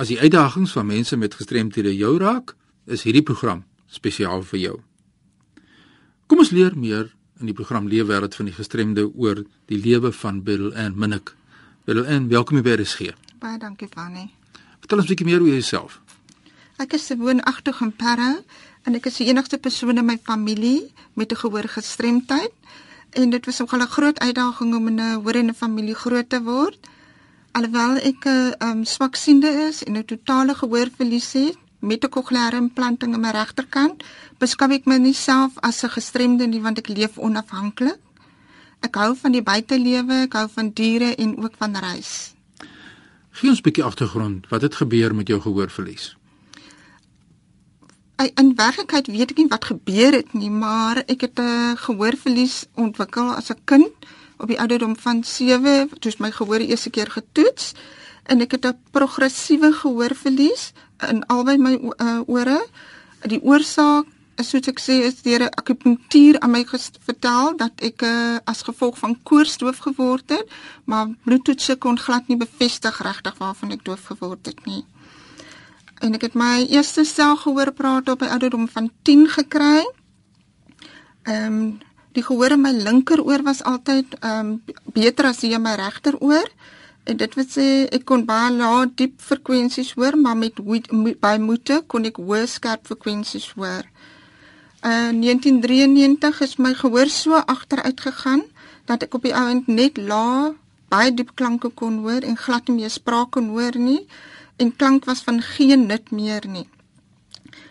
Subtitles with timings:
[0.00, 2.54] As die uitdagings van mense met gestremthede jou raak,
[2.88, 4.76] is hierdie program spesiaal vir jou.
[6.24, 7.10] Kom ons leer meer
[7.42, 11.34] in die program Leefwêreld van die gestremde oor die lewe van Bill en Minnik.
[11.84, 13.10] Bill en welkom by RSG.
[13.42, 14.30] Baie dankie Fanny.
[14.80, 16.00] Vertel ons 'n bietjie meer oor jouself.
[16.78, 18.44] Ek is woonagtig in Parre
[18.84, 22.52] en ek is die enigste persoon in my familie met 'n gehoorgestremdheid
[23.10, 26.78] en dit was nogal 'n groot uitdaging om in 'n hoorende familie groot te word.
[27.52, 32.56] Alhoewel ek 'n um, ehm, swaksiende is en 'n totale gehoorverlies het met 'n kokleaire
[32.56, 34.04] implanting in my regterkant,
[34.38, 37.98] beskou ek myself as 'n gestremde nie want ek leef onafhanklik.
[38.80, 42.34] Ek hou van die buitelewe, ek hou van diere en ook van reis.
[43.30, 44.48] Gee ons 'n bietjie agtergrond.
[44.48, 46.16] Wat het gebeur met jou gehoorverlies?
[48.34, 53.32] in werklikheid weet ek nie wat gebeur het nie, maar ek het 'n gehoorverlies ontwikkel
[53.34, 53.92] as 'n kind
[54.40, 57.74] op die ouderdom van 7, toe my gehoor die eerste keer getoets
[58.24, 60.72] en ek het 'n progressiewe gehoorverlies
[61.08, 62.60] in albei my uh, ore.
[63.26, 66.64] Die oorsaak is soos ek sê is deur 'n akupunktuur aan my
[67.04, 70.46] vertel dat ek uh, as gevolg van koorsdoof geword het,
[70.84, 74.84] maar bloedtoetse kon glad nie bevestig regtig waarvan ek doof geword het nie
[76.00, 79.84] en ek het my eerste stel gehoor praat op by ouderdom van 10 gekry.
[81.28, 81.78] Ehm um,
[82.16, 84.62] die gehoor in my linkeroor was altyd ehm um,
[84.94, 86.48] beter as die in my regteroor.
[87.04, 87.66] En dit wil sê
[87.96, 90.58] ek kon baie lae diep frekwensies hoor, maar met
[91.20, 93.86] by moete kon ek hoë skerp frekwensies hoor.
[94.82, 98.42] In 1993 is my gehoor so agteruit gegaan
[98.88, 100.54] dat ek op die ouend net lae
[100.90, 104.06] baie diep klanke kon hoor en glad nie meer spraak kon hoor nie
[104.60, 106.66] en klank was van geen nut meer nie.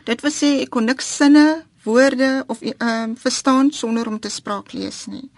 [0.06, 4.30] Dit wil sê ek kon niks sinne, woorde of ehm um, verstaan sonder om te
[4.30, 5.30] spraak lees nie.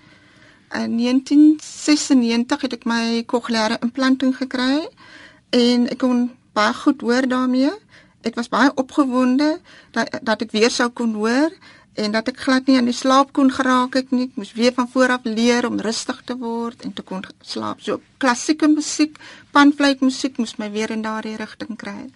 [0.71, 4.87] In 1996 het ek my kokleaire implanting gekry
[5.51, 7.71] en ek kon baie goed hoor daarmee.
[8.23, 9.57] Ek was baie opgewonde
[9.91, 11.51] dat dat ek weer sou kon hoor
[11.99, 14.29] en dat ek glad nie aan die slaap kon geraak het nie.
[14.29, 17.83] Ek moes weer van voor af leer om rustig te word en te kon slaap.
[17.83, 19.19] So klassieke musiek,
[19.51, 22.07] panfluit musiek moes my weer in daardie rigting kry.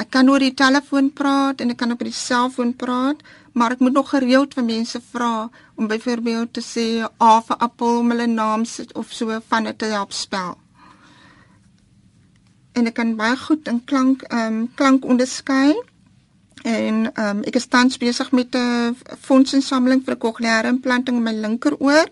[0.00, 3.20] Ek kan oor die telefoon praat en ek kan op die selfoon praat,
[3.52, 6.86] maar ek moet nog gereeld van mense vra om byvoorbeeld te sê
[7.20, 10.56] A vir appel om hulle naam sit of so van dit te help spel.
[12.72, 15.74] En ek kan baie goed in klank ehm um, klank onderskei.
[16.62, 21.22] En ehm um, ek is tans besig met 'n fondsinsameling vir 'n kokleaire implanting in
[21.22, 22.08] my linkeroor.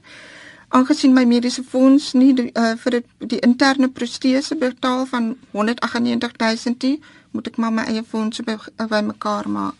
[0.70, 6.82] Aangesien my mediese fonds nie die, uh, vir die, die interne protese betaal van 198000
[6.86, 7.00] nie,
[7.34, 8.54] moet ek maar my eie fondse by,
[8.90, 9.74] by mekaar maak.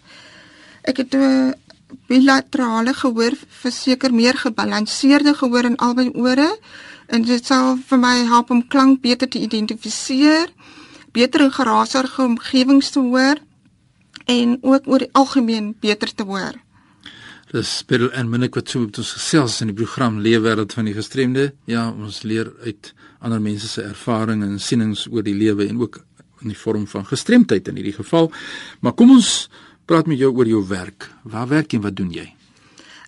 [0.83, 1.55] Ek het 'n
[2.07, 6.49] bilaterale gehoor verseker meer gebalanseerde gehoor in albei ore
[7.07, 10.51] en dit sal vir my help om klank beter te identifiseer,
[11.13, 13.39] beter in geraasige omgewings te hoor
[14.27, 16.55] en ook oor die algemeen beter te hoor.
[17.51, 20.95] Dis spel en minne wat so met ons gesels in die program Leefwêreld van die
[20.95, 21.49] gestremde.
[21.67, 25.99] Ja, ons leer uit ander mense se ervarings en sienings oor die lewe en ook
[26.45, 28.31] in die vorm van gestremdheid in hierdie geval.
[28.81, 29.49] Maar kom ons
[29.91, 31.09] praat met jou oor jou werk.
[31.27, 32.29] Waar werk jy en wat doen jy?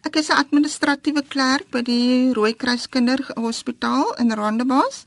[0.03, 5.07] Ek is 'n administratiewe klerk by die Rooikruis Kinderhospitaal in Rondebosch.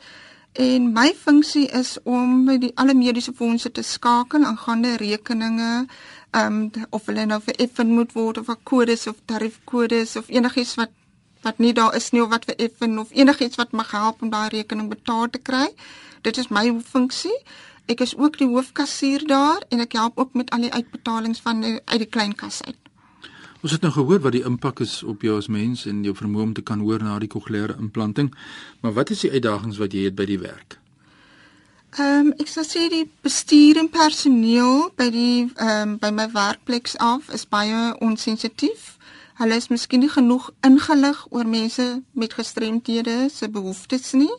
[0.53, 5.87] En my funksie is om met die alle mediese fondse te skakel aangaande rekeninge,
[6.35, 10.75] ehm um, of hulle nou vir effen moet word of kodes of tariefkodes of enigiets
[10.75, 10.91] wat
[11.45, 14.29] wat nie daar is nie of wat vir effen of enigiets wat mag help om
[14.33, 15.67] daai rekening betaal te kry.
[16.21, 17.37] Dit is my funksie.
[17.85, 21.61] Ek is ook die hoofkassier daar en ek help ook met al die uitbetalings van
[21.61, 22.79] die, uit die klein kas uit.
[23.61, 26.49] Ons het nou gehoor wat die impak is op jou as mens en jou vermoë
[26.49, 28.33] om te kan hoor na die kokleaire implanting.
[28.81, 30.79] Maar wat is die uitdagings wat jy het by die werk?
[31.95, 36.25] Ehm um, ek sou sê die bestuur en personeel by die ehm um, by my
[36.33, 38.97] werkplek af is baie onsensitief.
[39.39, 44.35] Hulle is miskien nie genoeg ingelig oor mense met gestremthede se behoeftes nie.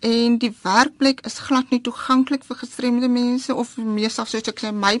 [0.00, 4.74] En die werkplek is glad nie toeganklik vir gestremde mense of meestal soos ek sê
[4.74, 4.96] my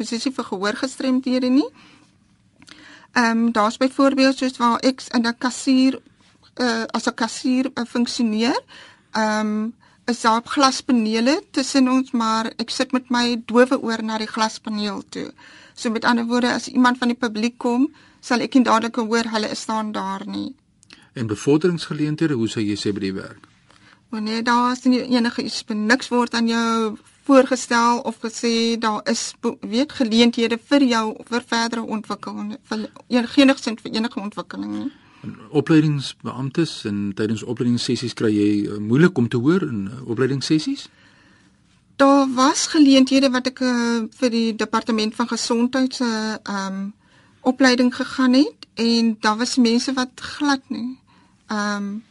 [0.00, 1.68] posisie vir gehoorgestremdhede nie.
[3.12, 6.00] Ehm um, daar's byvoorbeeld soos waar ek in 'n kassier
[6.56, 8.60] uh, as 'n kassier uh, funksioneer.
[9.12, 9.72] Ehm um,
[10.06, 15.02] is daar glaspanele tussen ons, maar ek sit met my dowe oor na die glaspaneel
[15.08, 15.30] toe.
[15.74, 17.88] So met ander woorde, as iemand van die publiek kom,
[18.20, 20.52] sal ek nie dadelik hoor hulle is staan daar nie.
[21.14, 23.48] En bevorderingsgeleenthede, hoe sou jy sê by die werk?
[24.14, 29.32] Wanneer daar is nie enige iets beniks word aan jou voorgestel of gesê daar is
[29.60, 34.90] weet geleenthede vir jou vir verdere ontwikkeling vir enigsins vir enige ontwikkeling nie.
[35.50, 40.88] Opleidingsbeamptes en tydens opleidingssessies kry jy uh, moeilik om te hoor in uh, opleidingssessies?
[41.96, 46.92] Daar was geleenthede wat ek uh, vir die departement van gesondheid se uh, ehm um,
[47.44, 50.96] opleiding gegaan het en daar was mense wat glad nie
[51.52, 52.02] ehm um,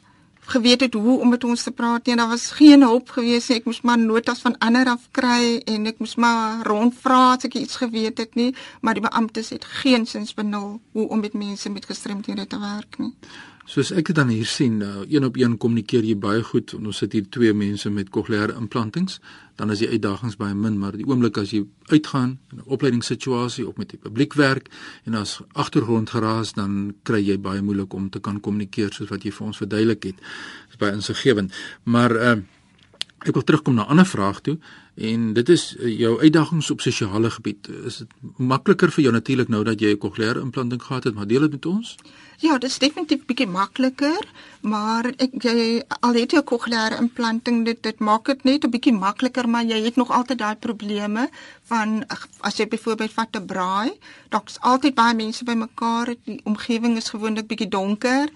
[0.45, 2.15] geweet het hoe om met ons te praat nie.
[2.15, 3.57] Daar was geen hulp gewees nie.
[3.57, 7.55] Ek moes maar notas van ander af kry en ek moes maar rondvra as ek
[7.59, 8.51] iets geweet het nie,
[8.81, 13.13] maar die beamptes het geensins benul hoe om met mense met gestremdhede te werk nie.
[13.63, 16.73] Soos ek dit dan hier sien, uh, een op een kommunikeer jy baie goed.
[16.75, 19.21] Ons sit hier twee mense met kokleaire implantings,
[19.55, 23.67] dan is die uitdagings baie min, maar die oomblik as jy uitgaan in 'n opleidingssituasie
[23.67, 24.67] of met die publiek werk
[25.05, 29.23] en as agtergrond geraas, dan kry jy baie moeilik om te kan kommunikeer soos wat
[29.23, 30.15] jy vir ons verduidelik het.
[30.17, 31.53] Dit is baie insiggewend.
[31.83, 32.41] Maar uh
[33.23, 34.57] Ek wil terugkom na 'n ander vraag toe
[34.95, 37.67] en dit is eh, jou uitdagings op sosiale gebied.
[37.85, 41.27] Is dit makliker vir jou natuurlik nou dat jy 'n kokleaire implanting gehad het, maar
[41.27, 41.95] deel dit met ons?
[42.37, 44.27] Ja, dit is definitief bietjie makliker,
[44.61, 48.69] maar ek jy al het jy 'n kokleaire implanting, dit dit maak dit net 'n
[48.69, 51.29] bietjie makliker, maar jy het nog altyd daai probleme
[51.63, 52.03] van
[52.39, 53.91] as jy byvoorbeeld vat 'n braai,
[54.29, 58.29] daar's altyd baie mense bymekaar, die omgewing is gewoonlik bietjie donker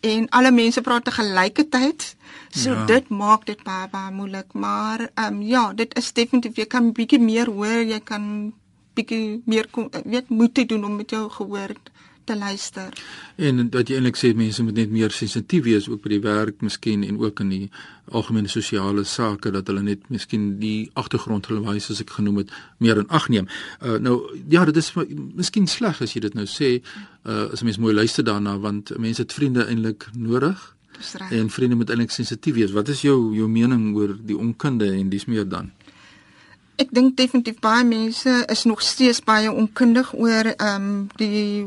[0.00, 2.16] en alle mense praat te gelyke tyd.
[2.50, 2.84] So ja.
[2.84, 6.92] dit maak dit baie baie moeilik, maar ehm um, ja, dit is definitief jy kan
[6.92, 8.52] bietjie meer hoor, jy kan
[8.94, 9.68] bietjie meer
[10.04, 11.74] weet moet doen om met jou gehoor
[12.24, 12.92] te luister.
[13.36, 16.60] En dat jy eintlik sê mense moet net meer sensitief wees ook by die werk
[16.64, 17.70] miskien en ook in die
[18.10, 23.08] algemene sosiale sake dat hulle net miskien die agtergrondgewys as ek genoem het meer in
[23.08, 23.48] ag neem.
[23.80, 24.18] Uh, nou
[24.48, 27.94] ja, dit is miskien sleg as jy dit nou sê uh, as 'n mens mooi
[27.94, 30.76] luister daarna want mense het vriende eintlik nodig.
[31.30, 32.72] En vriende moet eintlik sensitief wees.
[32.72, 35.70] Wat is jou jou mening oor die onkunde en dis meer dan?
[36.80, 41.64] Ek dink definitief baie mense is nog steeds baie onkundig oor ehm um, die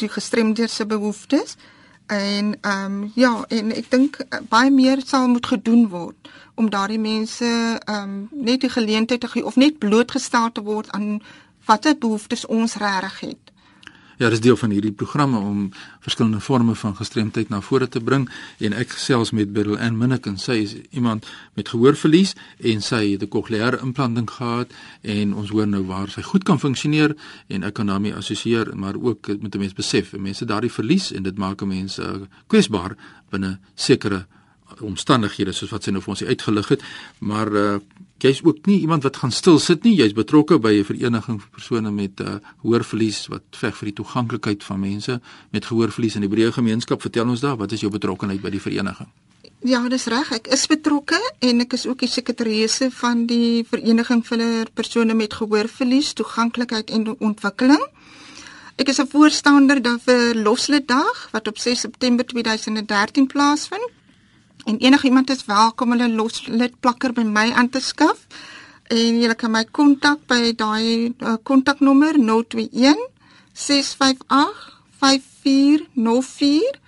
[0.00, 1.56] die gestremdhede se behoeftes.
[2.10, 6.70] En ehm um, ja, en ek dink uh, baie meer sal moet gedoen word om
[6.70, 11.22] daardie mense ehm um, net die geleentheid te gee of net blootgestel te word aan
[11.64, 13.52] watter behoeftes ons regtig het.
[14.20, 15.60] Ja, dis deel van hierdie programme om
[16.04, 18.26] verskillende forme van gestremdheid na vore te bring
[18.58, 21.24] en ek gesels met Beryl en Minnik en sy is iemand
[21.56, 22.34] met gehoorverlies
[22.72, 26.60] en sy het 'n kokleaire implanting gehad en ons hoor nou waar sy goed kan
[26.60, 27.16] funksioneer
[27.48, 31.22] en ek kan daarmee assosieer maar ook met 'n mens besef mense daardie verlies en
[31.22, 32.96] dit maak 'n mens uh, kwesbaar
[33.30, 34.26] binne sekere
[34.80, 36.82] omstandighede soos wat sy nou vir ons uitgelig het
[37.18, 37.78] maar uh,
[38.22, 39.94] jy's ook nie iemand wat gaan stil sit nie.
[39.96, 44.64] Jy's betrokke by 'n vereniging vir persone met uh, gehoorverlies wat veg vir die toeganklikheid
[44.64, 45.20] van mense
[45.50, 47.00] met gehoorverlies in die breë gemeenskap.
[47.00, 49.08] Vertel ons daar, wat is jou betrokkeheid by die vereniging?
[49.60, 50.32] Ja, dis reg.
[50.32, 55.34] Ek is betrokke en ek is ook die sekretaresse van die vereniging vir persone met
[55.34, 57.82] gehoorverlies, toeganklikheid en ontwikkeling.
[58.76, 63.99] Ek is 'n voorstander dan vir Loslitdag wat op 6 September 2013 plaasvind
[64.64, 68.26] En enigiemand is welkom hulle los lidplakker by my aan te skaf.
[68.90, 72.98] En jy kan my kontak by daai uh, kontaknommer 021
[73.52, 76.78] 658 5404.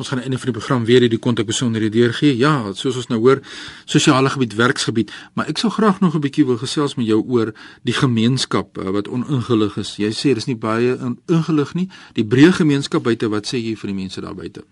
[0.00, 2.36] Ons gaan in die program weer hierdie kontakbesonderhede deurgee.
[2.36, 3.42] Ja, soos ons nou hoor,
[3.84, 7.52] sosiale gebied, werksgebied, maar ek sou graag nog 'n bietjie wil gesels met jou oor
[7.82, 9.96] die gemeenskap uh, wat oningelig is.
[9.96, 11.88] Jy sê dis nie baie ingelig nie.
[12.14, 14.64] Die breë gemeenskap buite, wat sê jy vir die mense daar buite?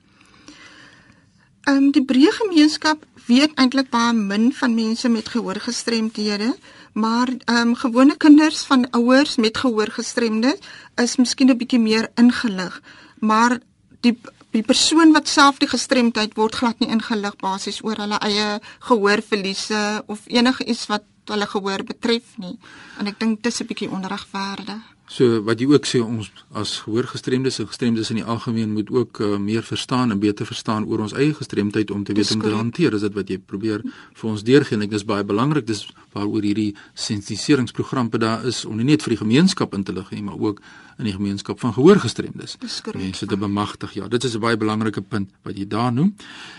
[1.69, 6.55] Ehm um, die breë gemeenskap weet eintlik baie min van mense met gehoorgestremdhede,
[6.93, 10.59] maar ehm um, gewone kinders van ouers met gehoorgestremdes
[10.97, 12.83] is miskien 'n bietjie meer ingelig,
[13.21, 13.59] maar
[14.01, 14.17] die
[14.51, 20.03] die persoon wat self die gestremdheid word glad nie ingelig basies oor hulle eie gehoorverliese
[20.07, 22.59] of enige iets wat hulle gehoor betref nie.
[22.99, 24.83] En ek dink dit is 'n bietjie onregverdig.
[25.11, 29.19] So wat jy ook sê ons as gehoorgestremdes en gestremdes in die algemeen moet ook
[29.27, 32.53] uh, meer verstaan en beter verstaan oor ons eie gestremdheid om te weet om te
[32.55, 32.95] hanteer.
[32.95, 35.67] Is dit wat jy probeer vir ons deurgee en ek dis baie belangrik.
[35.67, 39.97] Dis waaroor hierdie sensitiseringsprogram pe daar is om nie net vir die gemeenskap in te
[39.97, 40.63] lig nie, maar ook
[41.01, 42.61] in die gemeenskap van gehoorgestremdes.
[42.95, 43.99] Mense te bemagtig.
[43.99, 46.15] Ja, dit is 'n baie belangrike punt wat jy daar noem.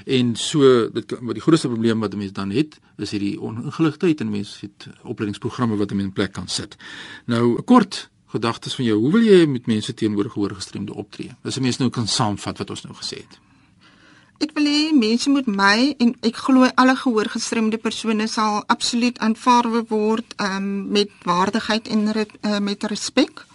[0.05, 4.29] En so dit wat die grootste probleem wat mense dan het, is hierdie ongeligtheid en
[4.29, 6.75] mense het opleidingsprogramme wat in 'n plek kan sit.
[7.25, 8.97] Nou kort gedagtes van jou.
[8.99, 11.31] Hoe wil jy met mense teenoor gehoorgestremde optree?
[11.43, 13.39] As 'n mens nou kan saamvat wat ons nou gesê het.
[14.41, 19.69] Ek wil hê mense moet my en ek glo alle gehoorgestremde persone sal absoluut aanvaar
[19.89, 23.45] word um, met waardigheid en uh, met respek.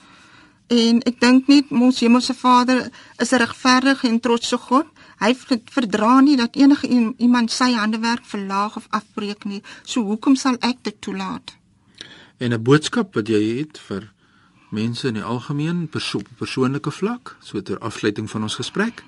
[0.71, 4.87] En ek dink net ons Hemelse Vader is 'n regverdige en trotse God.
[5.19, 5.35] Hy
[5.75, 9.63] verdra nie dat enige iemand sy handewerk verlaag of afbreek nie.
[9.83, 11.57] So hoekom sal ek dit toelaat?
[12.39, 14.13] En 'n boodskap wat jy het vir
[14.77, 19.03] mense in die algemeen perso persoonlike vlak so ter afsluiting van ons gesprek?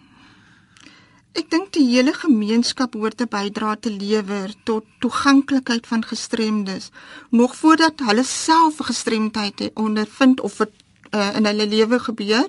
[1.37, 6.91] Ek dink die hele gemeenskap hoort 'n bydrae te lewer tot toeganklikheid van gestremdes
[7.31, 10.73] nog voordat hulle self gestremdheid ondervind of dit
[11.15, 12.49] uh, in hulle lewe gebeur,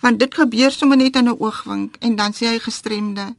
[0.00, 3.34] want dit gebeur sommer net in 'n oogwink en dan sê hy gestremde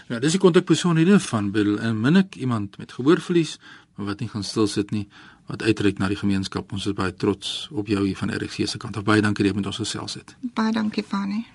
[0.09, 3.59] Ja, dis die kontakpersoonhede van Bill en minnik iemand met gehoorverlies,
[3.95, 5.09] maar wat nie gaan stil sit nie,
[5.47, 6.73] wat uitreik na die gemeenskap.
[6.73, 9.05] Ons is baie trots op jou hier van RC se kant.
[9.05, 10.37] Baie dankie dat jy met ons gesels het.
[10.55, 11.47] Baie dankie Fanny.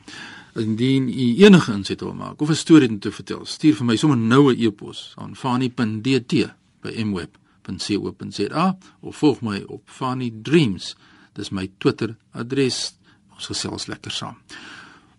[0.56, 4.18] Indien u enige insette wil maak of 'n storie te vertel, stuur vir my sommer
[4.18, 6.34] nou 'n e-pos aan fanny.dt
[6.82, 10.96] by mweb.co.za of volg my op Fanny Dreams.
[11.34, 12.96] Dis my Twitter adres.
[13.34, 14.38] Ons gesels lekker saam.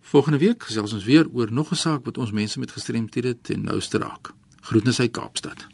[0.00, 3.60] Volgende week gesels ons weer oor nog 'n saak wat ons mense met gestremthede ten
[3.60, 4.32] nouste raak.
[4.60, 5.66] Groetnisse uit Kaapstad.